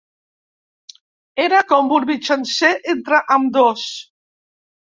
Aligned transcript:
Era 1.43 1.59
com 1.73 1.93
un 1.99 2.09
mitjancer 2.13 2.73
entre 2.97 3.23
ambdós. 3.39 3.87